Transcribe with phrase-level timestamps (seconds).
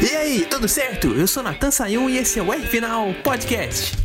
[0.00, 1.08] E aí, tudo certo?
[1.08, 4.01] Eu sou Natan Sayun e esse é o R Final Podcast.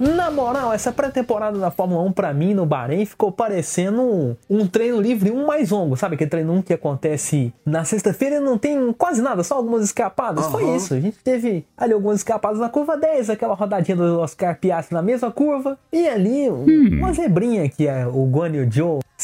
[0.00, 4.66] Na moral, essa pré-temporada da Fórmula 1 pra mim no Bahrein ficou parecendo um, um
[4.66, 6.16] treino livre, um mais longo, sabe?
[6.16, 10.46] Aquele treino 1 que acontece na sexta-feira e não tem quase nada, só algumas escapadas.
[10.46, 10.94] Foi isso.
[10.94, 15.02] A gente teve ali algumas escapadas na curva 10, aquela rodadinha do Oscar Piastri na
[15.02, 18.66] mesma curva, e ali uma zebrinha que é o Guan e o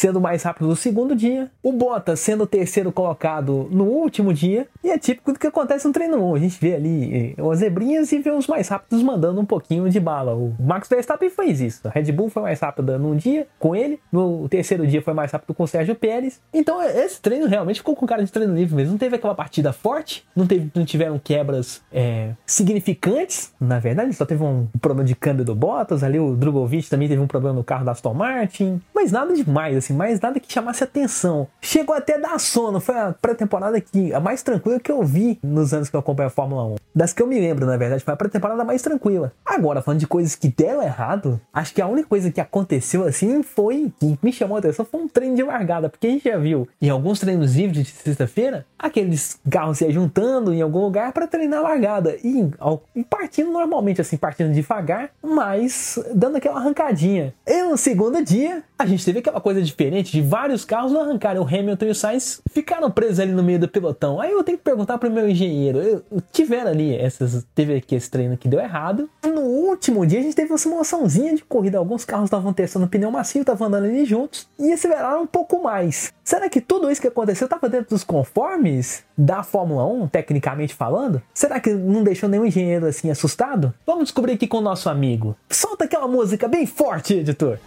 [0.00, 4.66] Sendo mais rápido no segundo dia, o Bottas sendo o terceiro colocado no último dia,
[4.82, 6.34] e é típico do que acontece no treino 1.
[6.36, 9.91] A gente vê ali eh, as zebrinhas e vê os mais rápidos mandando um pouquinho
[9.91, 10.34] de bala.
[10.34, 11.86] O Max Verstappen fez isso.
[11.86, 15.33] A Red Bull foi mais rápida num dia com ele, no terceiro dia foi mais
[15.33, 16.41] rápido com o Sérgio Pérez.
[16.50, 18.92] Então eh, esse treino realmente ficou com cara de treino livre mesmo.
[18.92, 24.25] Não teve aquela partida forte, não, teve, não tiveram quebras é, significantes, na verdade, só
[24.25, 27.62] teve um problema de câmbio do Bottas, ali o Drogovic também teve um problema no
[27.62, 31.46] carro da Aston Martin, mas nada demais, assim, mais nada que chamasse atenção.
[31.60, 35.38] Chegou até a dar sono, foi a pré-temporada que a mais tranquila que eu vi
[35.42, 36.77] nos anos que eu acompanho a Fórmula 1.
[36.94, 39.32] Das que eu me lembro, na verdade, foi a pré-temporada mais tranquila.
[39.44, 43.42] Agora, falando de coisas que deram errado, acho que a única coisa que aconteceu assim
[43.42, 46.36] foi, que me chamou a atenção, foi um treino de largada, porque a gente já
[46.38, 51.27] viu em alguns treinos livres de sexta-feira, aqueles carros se juntando em algum lugar para
[51.27, 57.34] treinar a largada e, ao- e partindo normalmente, assim, partindo devagar, mas dando aquela arrancadinha.
[57.47, 61.40] E no segundo dia, a gente teve aquela coisa diferente de vários carros não arrancarem.
[61.40, 64.20] O Hamilton e o Sainz ficaram presos ali no meio do pelotão.
[64.20, 65.78] Aí eu tenho que perguntar pro meu engenheiro.
[65.78, 67.44] Eu- tiveram ali essas.
[67.54, 69.08] Teve aqui esse treino que deu errado.
[69.24, 71.78] No último dia a gente teve uma simulaçãozinha de corrida.
[71.78, 76.12] Alguns carros estavam testando pneu macio, estavam andando ali juntos e aceleraram um pouco mais.
[76.24, 81.20] Será que tudo isso que aconteceu estava dentro dos conformes da Fórmula 1, tecnicamente falando?
[81.34, 83.75] Será que não deixou nenhum engenheiro assim assustado?
[83.86, 85.36] Vamos descobrir aqui com o nosso amigo.
[85.48, 87.59] Solta aquela música bem forte, editor.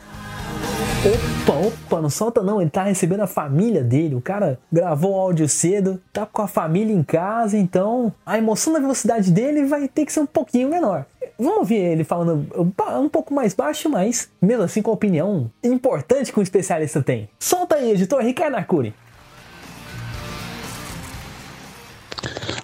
[1.06, 4.16] Opa, opa, não solta não, ele tá recebendo a família dele.
[4.16, 8.72] O cara gravou o áudio cedo, tá com a família em casa, então a emoção
[8.72, 11.06] da velocidade dele vai ter que ser um pouquinho menor.
[11.38, 16.32] Vamos ouvir ele falando um pouco mais baixo, mas mesmo assim com a opinião importante
[16.32, 17.28] que um especialista tem.
[17.38, 18.94] Solta aí, editor Ricardo Arcuri.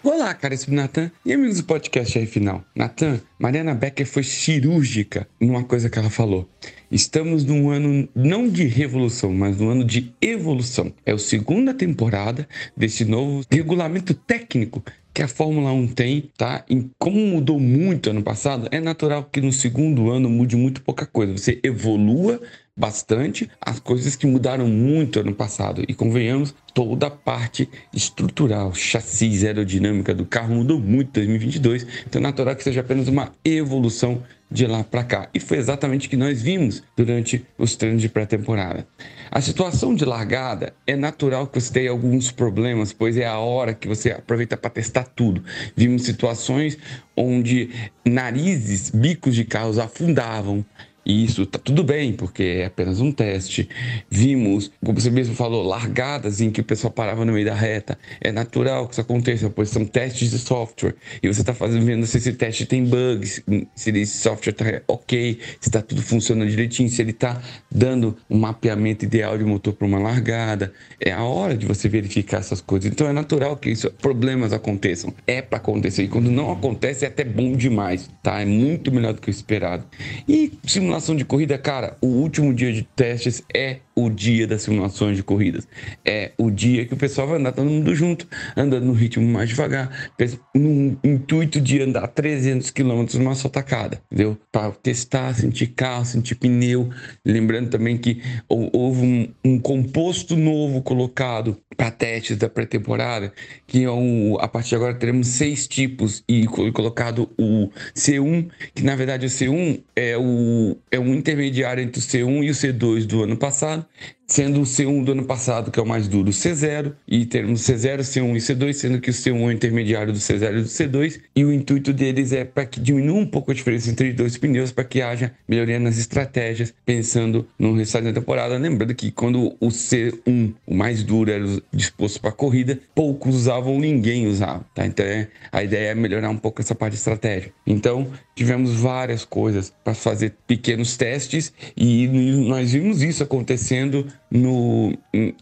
[0.01, 2.63] Olá, caríssimo Natan e amigos do podcast aí final.
[2.73, 6.49] Natan, Mariana Becker foi cirúrgica numa coisa que ela falou.
[6.89, 10.93] Estamos num ano não de revolução, mas num ano de evolução.
[11.05, 14.81] É a segunda temporada desse novo regulamento técnico
[15.13, 16.63] que a Fórmula 1 tem, tá?
[16.69, 21.05] E como mudou muito ano passado, é natural que no segundo ano mude muito pouca
[21.05, 21.37] coisa.
[21.37, 22.39] Você evolua
[22.79, 25.83] bastante as coisas que mudaram muito ano passado.
[25.85, 31.85] E convenhamos, toda a parte estrutural, chassi, aerodinâmica do carro mudou muito em 2022.
[32.07, 35.29] Então é natural que seja apenas uma evolução de lá para cá.
[35.33, 38.87] E foi exatamente o que nós vimos durante os treinos de pré-temporada.
[39.29, 43.73] A situação de largada é natural que você tenha alguns problemas, pois é a hora
[43.73, 45.43] que você aproveita para testar tudo.
[45.75, 46.77] Vimos situações
[47.15, 47.69] onde
[48.03, 50.65] narizes, bicos de carros afundavam,
[51.09, 53.67] e isso tá tudo bem, porque é apenas um teste.
[54.11, 57.97] Vimos, como você mesmo falou, largadas em que o pessoal parava no meio da reta.
[58.21, 60.93] É natural que isso aconteça, pois são testes de software.
[61.23, 63.41] E você está fazendo vendo se esse teste tem bugs,
[63.73, 67.41] se esse software está ok, se está tudo funcionando direitinho, se ele está
[67.71, 70.71] dando um mapeamento ideal de motor para uma largada.
[71.03, 72.91] É a hora de você verificar essas coisas.
[72.91, 75.11] Então é natural que isso, problemas aconteçam.
[75.25, 76.03] É para acontecer.
[76.03, 78.39] E quando não acontece, é até bom demais, tá?
[78.39, 79.83] É muito melhor do que o esperado.
[80.27, 85.15] E simulação de corrida, cara, o último dia de testes é o dia das simulações
[85.17, 85.67] de corridas.
[86.05, 89.49] É o dia que o pessoal vai andar todo mundo junto, andando no ritmo mais
[89.49, 90.11] devagar,
[90.55, 94.37] no intuito de andar 300 km numa só tacada, entendeu?
[94.51, 96.89] Para testar, sentir carro, sentir pneu.
[97.25, 103.31] Lembrando também que hou- houve um, um composto novo colocado para testes da pré-temporada,
[103.65, 108.49] que é um, a partir de agora teremos seis tipos e co- colocado o C1,
[108.75, 112.53] que na verdade o C1 é o é um intermediário entre o C1 e o
[112.53, 113.85] C2 do ano passado.
[114.29, 117.61] Sendo o C1 do ano passado, que é o mais duro, o C0, e termos
[117.61, 120.67] C0, C1 e C2, sendo que o C1 é o intermediário do C0 e do
[120.67, 124.15] C2, e o intuito deles é para que diminua um pouco a diferença entre os
[124.15, 128.55] dois pneus, para que haja melhoria nas estratégias, pensando no restante da temporada.
[128.57, 134.27] Lembrando que quando o C1, o mais duro, era disposto para corrida, poucos usavam, ninguém
[134.27, 134.85] usava, tá?
[134.85, 137.51] Então é, a ideia é melhorar um pouco essa parte de estratégia.
[137.65, 144.93] Então tivemos várias coisas para fazer pequenos testes e nós vimos isso acontecendo no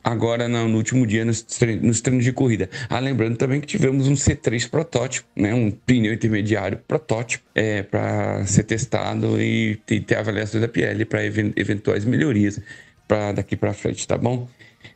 [0.03, 2.69] agora no, último dia nos, treinos, nos treinos de corrida.
[2.89, 8.45] Ah, lembrando também que tivemos um C3 protótipo, né, um pneu intermediário protótipo é, para
[8.45, 12.61] ser testado e, ter avaliação da PL para eventuais melhorias
[13.07, 14.47] para daqui para frente, tá bom?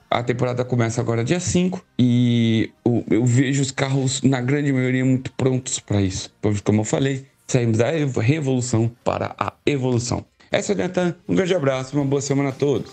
[0.09, 5.05] A temporada começa agora dia 5 e eu, eu vejo os carros, na grande maioria,
[5.05, 6.33] muito prontos para isso.
[6.65, 10.25] Como eu falei, saímos da revolução para a evolução.
[10.51, 12.91] Essa é a Natan, um grande abraço, uma boa semana a todos.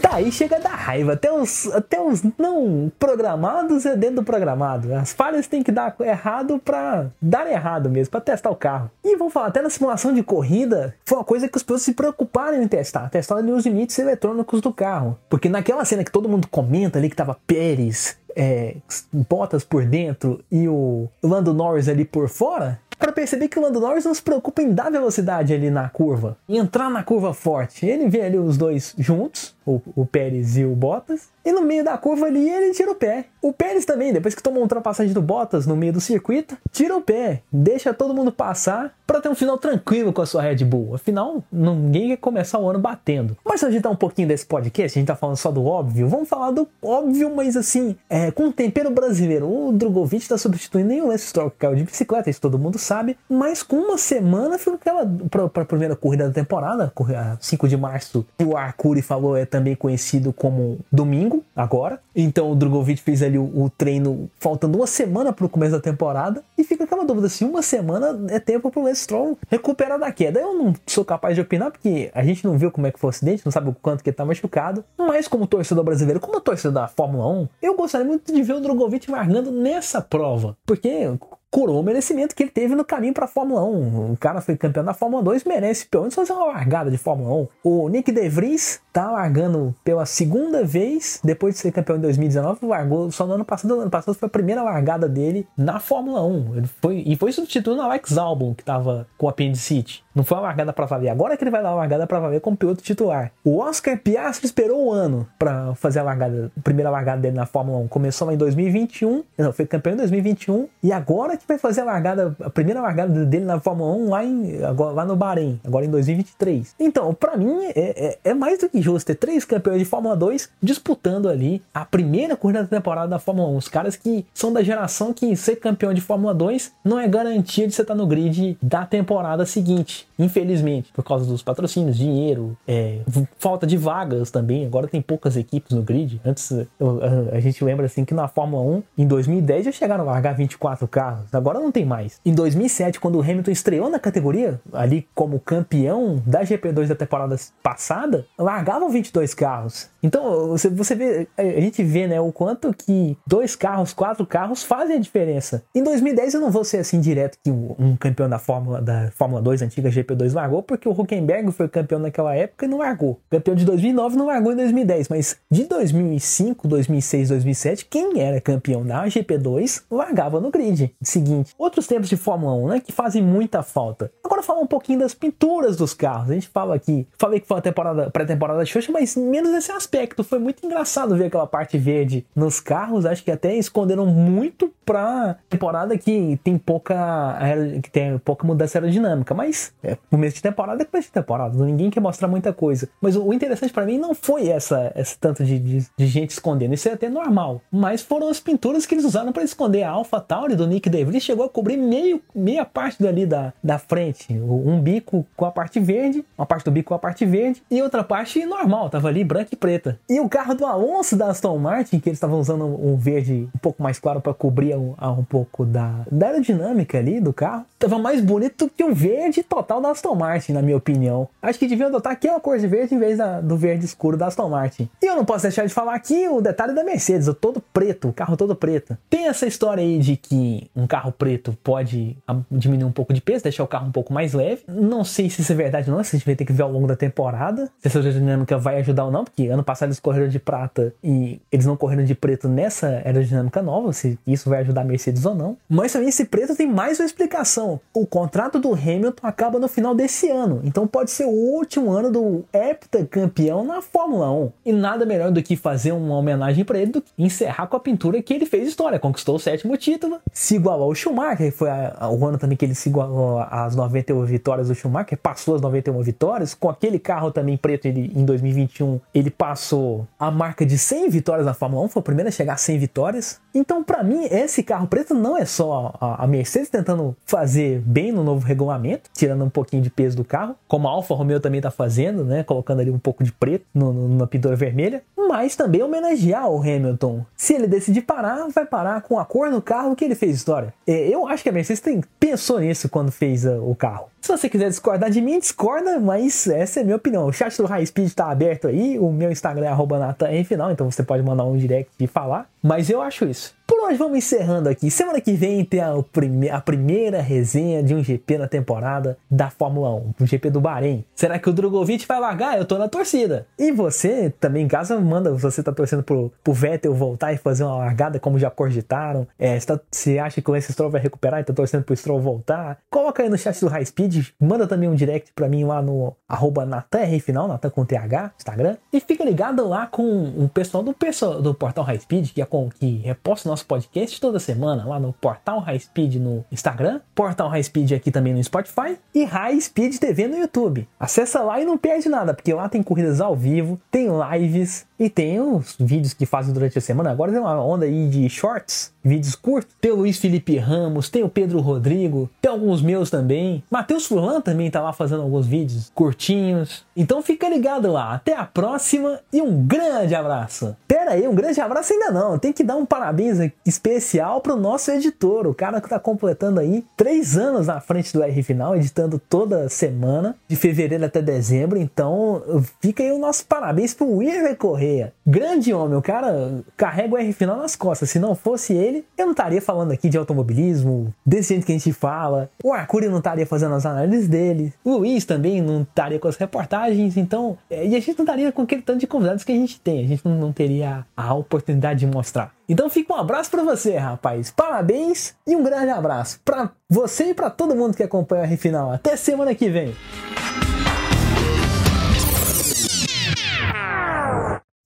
[0.00, 1.12] Tá, aí chega da raiva.
[1.12, 4.94] Até os, até os não programados é dentro do programado.
[4.94, 8.90] As falhas têm que dar errado pra dar errado mesmo, pra testar o carro.
[9.04, 11.92] E vamos falar, até na simulação de corrida, foi uma coisa que os pilotos se
[11.94, 13.08] preocuparam em testar.
[13.10, 15.18] Testar os limites eletrônicos do carro.
[15.28, 18.76] Porque naquela cena que todo mundo comenta ali que tava Pérez, é,
[19.12, 23.80] botas por dentro e o Lando Norris ali por fora, para perceber que o Lando
[23.80, 27.84] Norris não se preocupa em dar velocidade ali na curva, e entrar na curva forte.
[27.84, 31.84] Ele vê ali os dois juntos, o, o Pérez e o Bottas, e no meio
[31.84, 33.26] da curva ali ele tira o pé.
[33.40, 36.96] O Pérez também, depois que toma uma ultrapassagem do Bottas no meio do circuito, tira
[36.96, 40.64] o pé, deixa todo mundo passar para ter um final tranquilo com a sua Red
[40.64, 40.94] Bull.
[40.94, 43.36] Afinal, ninguém quer começar o ano batendo.
[43.44, 46.08] Mas a gente tá um pouquinho desse podcast, a gente tá falando só do óbvio,
[46.08, 49.46] vamos falar do óbvio, mas assim, é, com um tempero brasileiro.
[49.46, 52.78] O Drogovic tá substituindo nem o Lance Stroll que caiu de bicicleta, isso todo mundo
[52.78, 56.92] sabe, mas com uma semana foi aquela para a primeira corrida da temporada,
[57.40, 62.00] 5 de março, o Arcuri falou é também conhecido como domingo, agora.
[62.16, 65.80] Então o Drogovic fez ali o, o treino faltando uma semana para o começo da
[65.80, 69.98] temporada e fica aquela dúvida se uma semana é tempo para o Lance Stroll recuperar
[69.98, 70.40] da queda.
[70.40, 73.08] Eu não sou capaz de opinar porque a gente não viu como é que foi
[73.08, 76.40] o acidente, não sabe o quanto que ele tá machucado, mas como torcedor brasileiro, como
[76.40, 81.10] torcedor da Fórmula 1, eu gostaria muito de ver o Drogovic largando nessa prova, porque
[81.52, 84.12] curou o merecimento que ele teve no caminho para a Fórmula 1.
[84.12, 87.34] O cara foi campeão da Fórmula 2, merece pelo menos fazer uma largada de Fórmula
[87.34, 87.48] 1.
[87.62, 92.64] O Nick De Vries tá largando pela segunda vez, depois de ser campeão em 2019,
[92.66, 93.74] largou só no ano passado.
[93.74, 96.56] No ano passado foi a primeira largada dele na Fórmula 1.
[96.56, 100.02] Ele foi, e foi substituindo o Alex Albon, que tava com apendicite.
[100.14, 101.08] Não foi uma largada para valer.
[101.08, 103.32] Agora que ele vai dar uma largada para valer como piloto titular.
[103.44, 107.46] O Oscar Piastri esperou um ano para fazer a largada, a primeira largada dele na
[107.46, 107.88] Fórmula 1.
[107.88, 111.84] Começou lá em 2021, não, foi campeão em 2021 e agora que vai fazer a
[111.84, 115.84] largada, a primeira largada dele na Fórmula 1 lá, em, agora, lá no Bahrein, agora
[115.84, 116.74] em 2023.
[116.78, 120.14] Então, para mim, é, é, é, mais do que justo ter três campeões de Fórmula
[120.16, 123.56] 2 disputando ali a primeira corrida da temporada da Fórmula 1.
[123.56, 127.66] Os caras que são da geração que ser campeão de Fórmula 2 não é garantia
[127.66, 130.01] de você estar tá no grid da temporada seguinte.
[130.18, 133.00] Infelizmente, por causa dos patrocínios, dinheiro, é,
[133.38, 134.66] falta de vagas também.
[134.66, 136.20] Agora tem poucas equipes no grid.
[136.24, 140.04] Antes eu, a, a, gente lembra assim que na Fórmula 1, em 2010 já chegaram
[140.04, 141.32] a largar 24 carros.
[141.32, 142.20] Agora não tem mais.
[142.24, 147.36] Em 2007, quando o Hamilton estreou na categoria, ali como campeão da GP2 da temporada
[147.62, 149.90] passada, largavam 22 carros.
[150.02, 154.62] Então, você, você vê, a gente vê, né, o quanto que dois carros, quatro carros
[154.62, 155.62] fazem a diferença.
[155.74, 159.40] Em 2010 eu não vou ser assim direto que um campeão da Fórmula da Fórmula
[159.40, 163.20] 2 antiga GP2 largou, porque o Huckenberg foi campeão naquela época e não largou.
[163.30, 168.84] Campeão de 2009 não largou em 2010, mas de 2005, 2006, 2007, quem era campeão
[168.84, 170.94] da GP2 largava no grid.
[171.02, 174.10] Seguinte, outros tempos de Fórmula 1, né, que fazem muita falta.
[174.24, 176.30] Agora falar um pouquinho das pinturas dos carros.
[176.30, 180.24] A gente fala aqui, falei que foi uma temporada pré-temporada Xuxa, mas menos esse aspecto.
[180.24, 183.06] Foi muito engraçado ver aquela parte verde nos carros.
[183.06, 187.38] Acho que até esconderam muito pra temporada que tem pouca
[187.82, 191.90] que tem pouca mudança aerodinâmica, mas é, começo de temporada é começo de temporada, ninguém
[191.90, 192.88] quer mostrar muita coisa.
[193.00, 196.74] Mas o, interessante para mim não foi essa esse tanto de, de, de, gente escondendo,
[196.74, 199.82] isso é até normal, mas foram as pinturas que eles usaram para esconder.
[199.82, 203.78] A Alpha Tauri do Nick DeVries, chegou a cobrir meio meia parte dali da, da
[203.78, 207.62] frente, um bico com a parte verde, uma parte do bico com a parte verde
[207.70, 209.98] e outra parte normal, tava ali branca e preta.
[210.08, 213.58] E o carro do Alonso da Aston Martin, que eles estavam usando um verde um
[213.58, 217.98] pouco mais claro para cobrir um, um pouco da, da aerodinâmica ali do carro, tava
[217.98, 221.28] mais bonito que o verde total da Aston Martin, na minha opinião.
[221.40, 224.26] Acho que deviam adotar aquela cor de verde em vez da, do verde escuro da
[224.26, 224.88] Aston Martin.
[225.00, 228.08] E eu não posso deixar de falar aqui o detalhe da Mercedes, o todo preto,
[228.08, 228.96] o carro todo preto.
[229.08, 232.16] Tem essa história aí de que um carro preto pode
[232.50, 234.62] diminuir um pouco de peso, deixar o carro um pouco mais leve.
[234.68, 236.62] Não sei se isso é verdade ou não, se a gente vai ter que ver
[236.62, 240.00] ao longo da temporada, se essa aerodinâmica vai ajudar ou não, porque ano passado eles
[240.00, 244.60] correram de prata e eles não correram de preto nessa aerodinâmica nova, se isso vai
[244.60, 245.56] ajudar a Mercedes ou não.
[245.68, 247.80] Mas também esse preto tem mais uma explicação.
[247.94, 252.10] O contrato do Hamilton acaba no final desse ano, então pode ser o último ano
[252.10, 254.52] do heptacampeão na Fórmula 1.
[254.66, 257.80] E nada melhor do que fazer uma homenagem para ele do que encerrar com a
[257.80, 261.96] pintura que ele fez história, conquistou o sétimo título, se igualou ao Schumacher, foi a,
[261.96, 265.62] a, o ano também que ele se igualou às 91 vitórias do Schumacher, passou as
[265.62, 270.76] 91 vitórias, com aquele carro também preto ele, em 2021, ele passou a marca de
[270.76, 273.40] 100 vitórias na Fórmula 1, foi o primeiro a chegar a 100 vitórias.
[273.54, 278.10] Então, para mim, esse carro preto não é só a, a Mercedes tentando fazer bem
[278.10, 281.70] no novo regulamento, tirando pouquinho de peso do carro, como a Alfa Romeo também tá
[281.70, 285.82] fazendo, né, colocando ali um pouco de preto no, no, na pintura vermelha, mas também
[285.82, 287.24] homenagear o Hamilton.
[287.36, 290.74] Se ele decidir parar, vai parar com a cor do carro que ele fez história.
[290.86, 294.11] É, eu acho que a Mercedes tem, pensou nisso quando fez uh, o carro.
[294.22, 297.26] Se você quiser discordar de mim, discorda, mas essa é a minha opinião.
[297.26, 301.02] O chat do High Speed tá aberto aí, o meu Instagram é NatanFinal, então você
[301.02, 302.48] pode mandar um direct e falar.
[302.62, 303.52] Mas eu acho isso.
[303.66, 304.90] Por hoje vamos encerrando aqui.
[304.90, 309.50] Semana que vem tem a, prime a, primeira resenha de um GP na temporada da
[309.50, 311.04] Fórmula 1, o GP do Bahrein.
[311.16, 312.58] Será que o Drogovic vai largar?
[312.58, 313.46] Eu tô na torcida.
[313.58, 317.64] E você também em casa manda, você tá torcendo pro, pro Vettel voltar e fazer
[317.64, 319.26] uma largada como já cogitaram.
[319.38, 321.96] É, você, tá, você acha que o Lance Stroll vai recuperar e tá torcendo pro
[321.96, 322.78] Stroll voltar?
[322.90, 326.14] Coloca aí no chat do High Speed, manda também um direct pra mim lá no
[326.28, 328.76] arroba NatanRFinal, Natan com TH, Instagram.
[328.92, 332.46] E fica ligado lá com o pessoal do, pessoal, do portal High Speed, que, é
[332.46, 337.48] com, que reposta nosso podcast toda semana lá no Portal High Speed no Instagram, Portal
[337.48, 340.88] High Speed aqui também no Spotify e High Speed TV no YouTube.
[340.98, 345.10] Acessa lá e não perde nada, porque lá tem corridas ao vivo, tem lives e
[345.10, 347.10] tem os vídeos que fazem durante a semana.
[347.10, 349.74] Agora tem uma onda aí de shorts, vídeos curtos.
[349.80, 353.64] Tem o Luiz Felipe Ramos, tem o Pedro Rodrigo, tem alguns meus também.
[353.68, 356.84] Matheus Furlan também tá lá fazendo alguns vídeos curtinhos.
[356.96, 358.14] Então fica ligado lá.
[358.14, 360.76] Até a próxima e um grande abraço.
[360.86, 362.38] Pera aí, um grande abraço ainda não.
[362.38, 366.84] Tem que dar um parabéns especial pro nosso editor, o cara que tá completando aí
[366.96, 371.76] três anos na frente do R Final, editando toda semana, de fevereiro até dezembro.
[371.76, 374.91] Então fica aí o nosso parabéns pro Weaver Correia
[375.26, 378.10] Grande homem, o cara carrega o R final nas costas.
[378.10, 381.78] Se não fosse ele, eu não estaria falando aqui de automobilismo, desse jeito que a
[381.78, 382.50] gente fala.
[382.62, 384.72] O Arcuri não estaria fazendo as análises dele.
[384.84, 387.16] O Luiz também não estaria com as reportagens.
[387.16, 389.80] Então, é, e a gente não estaria com aquele tanto de convidados que a gente
[389.80, 390.04] tem.
[390.04, 392.52] A gente não, não teria a oportunidade de mostrar.
[392.68, 394.50] Então fica um abraço para você, rapaz.
[394.50, 398.56] Parabéns e um grande abraço para você e para todo mundo que acompanha o R
[398.56, 398.92] Final.
[398.92, 399.94] Até semana que vem.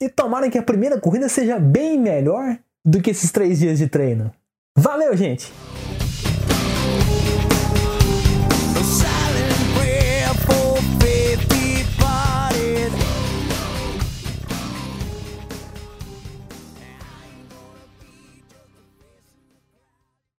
[0.00, 3.88] E tomara que a primeira corrida seja bem melhor do que esses três dias de
[3.88, 4.32] treino.
[4.76, 5.52] Valeu, gente!